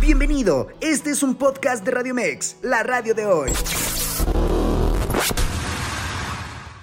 [0.00, 3.50] Bienvenido, este es un podcast de Radio Mex, la radio de hoy.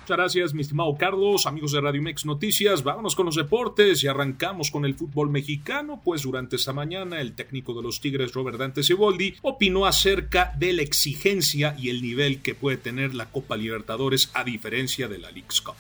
[0.02, 2.84] Muchas gracias, mi estimado Carlos, amigos de Radio Mex Noticias.
[2.84, 7.34] Vámonos con los deportes y arrancamos con el fútbol mexicano, pues durante esta mañana el
[7.34, 12.42] técnico de los Tigres, Robert Dante Ciboldi, opinó acerca de la exigencia y el nivel
[12.42, 15.76] que puede tener la Copa Libertadores a diferencia de la League's Cup.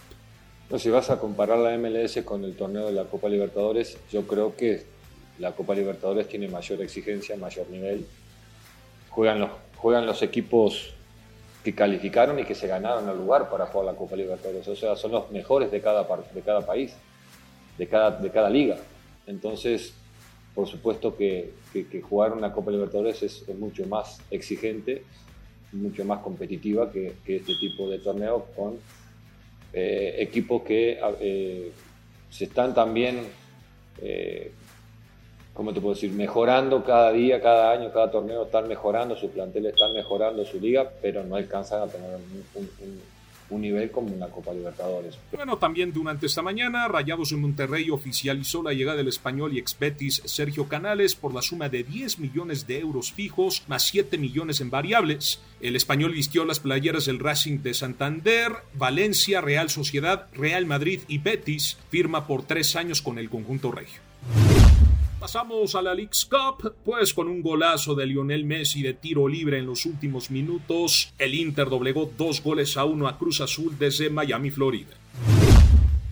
[0.69, 4.25] No, si vas a comparar la MLS con el torneo de la Copa Libertadores, yo
[4.27, 4.83] creo que
[5.39, 8.05] la Copa Libertadores tiene mayor exigencia, mayor nivel.
[9.09, 10.93] Juegan los, juegan los equipos
[11.63, 14.67] que calificaron y que se ganaron el lugar para jugar la Copa Libertadores.
[14.67, 16.93] O sea, son los mejores de cada, de cada país,
[17.77, 18.77] de cada, de cada liga.
[19.27, 19.93] Entonces,
[20.53, 21.53] por supuesto que,
[22.07, 25.03] jugar una Copa Libertadores es, mucho más exigente,
[25.71, 28.77] mucho más competitiva que, este tipo de torneos con
[29.73, 31.71] eh, equipos que eh,
[32.29, 33.27] se están también
[34.01, 34.51] eh,
[35.53, 36.11] ¿cómo te puedo decir?
[36.11, 40.91] Mejorando cada día, cada año, cada torneo, están mejorando, su plantel están mejorando su liga,
[41.01, 42.09] pero no alcanzan a tener
[42.55, 42.69] un,
[43.61, 45.17] nivel como una Copa Libertadores.
[45.31, 49.77] Bueno, también durante esta mañana, Rayados de Monterrey oficializó la llegada del español y ex
[49.77, 54.61] Betis Sergio Canales por la suma de 10 millones de euros fijos más 7 millones
[54.61, 55.41] en variables.
[55.61, 61.17] El español vistió las playeras del Racing de Santander, Valencia, Real Sociedad, Real Madrid y
[61.17, 64.01] Betis, firma por tres años con el conjunto regio.
[65.23, 69.57] Pasamos a la League's Cup, pues con un golazo de Lionel Messi de tiro libre
[69.57, 74.09] en los últimos minutos, el Inter doblegó dos goles a uno a Cruz Azul desde
[74.09, 74.97] Miami, Florida.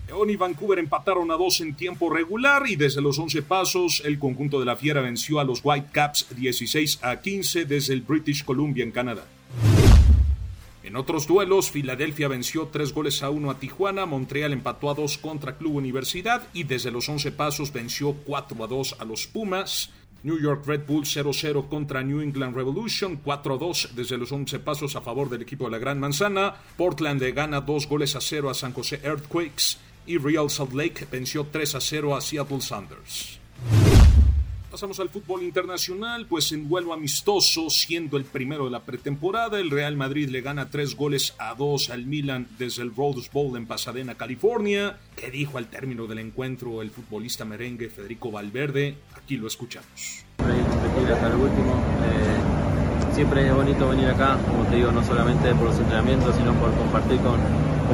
[0.06, 4.18] León y Vancouver empataron a dos en tiempo regular y desde los 11 pasos el
[4.18, 8.82] conjunto de la Fiera venció a los Whitecaps 16 a 15 desde el British Columbia
[8.82, 9.26] en Canadá.
[10.82, 15.18] En otros duelos, Filadelfia venció 3 goles a 1 a Tijuana, Montreal empató a 2
[15.18, 19.90] contra Club Universidad y desde los 11 pasos venció 4 a 2 a los Pumas.
[20.24, 25.00] New York Red Bull 0-0 contra New England Revolution, 4-2 desde los 11 pasos a
[25.00, 26.54] favor del equipo de la Gran Manzana.
[26.76, 31.46] Portland gana 2 goles a 0 a San José Earthquakes y Real Salt Lake venció
[31.50, 33.41] 3 a 0 a Seattle Sounders.
[34.72, 39.70] Pasamos al fútbol internacional, pues en vuelo amistoso, siendo el primero de la pretemporada, el
[39.70, 43.66] Real Madrid le gana tres goles a dos al Milan desde el Rose Bowl en
[43.66, 44.98] Pasadena, California.
[45.14, 48.96] ¿Qué dijo al término del encuentro el futbolista merengue Federico Valverde?
[49.14, 50.24] Aquí lo escuchamos.
[50.38, 51.74] hasta el último.
[52.06, 56.54] Eh, siempre es bonito venir acá, como te digo, no solamente por los entrenamientos, sino
[56.54, 57.38] por compartir con,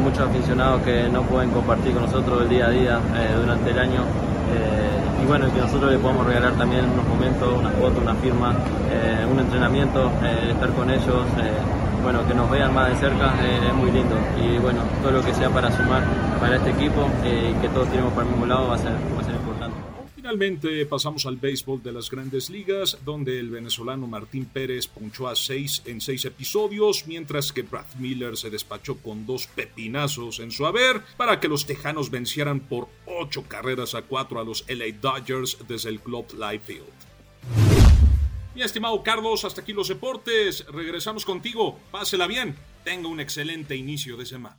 [0.01, 3.79] muchos aficionados que no pueden compartir con nosotros el día a día eh, durante el
[3.81, 4.05] año.
[4.55, 8.55] Eh, y bueno, que nosotros le podamos regalar también unos momentos, una foto, una firma,
[8.91, 11.53] eh, un entrenamiento, eh, estar con ellos, eh,
[12.03, 14.17] bueno, que nos vean más de cerca es muy lindo.
[14.41, 16.03] Y bueno, todo lo que sea para sumar
[16.41, 18.93] para este equipo y que todos tenemos para el mismo lado va a ser
[20.29, 25.35] Finalmente pasamos al béisbol de las grandes ligas, donde el venezolano Martín Pérez punchó a
[25.35, 30.67] seis en seis episodios, mientras que Brad Miller se despachó con dos pepinazos en su
[30.67, 35.57] haber para que los tejanos vencieran por ocho carreras a cuatro a los LA Dodgers
[35.67, 37.89] desde el Club Life Field.
[38.55, 40.67] Mi estimado Carlos, hasta aquí los deportes.
[40.67, 41.79] Regresamos contigo.
[41.91, 42.55] Pásela bien.
[42.85, 44.59] Tenga un excelente inicio de semana.